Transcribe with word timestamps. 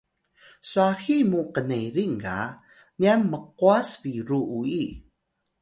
swahi 0.69 1.17
mu 1.29 1.41
knerin 1.53 2.13
ga 2.23 2.39
nyan 3.01 3.21
mqwas 3.31 3.89
biru 4.01 4.41
uyi 4.59 4.85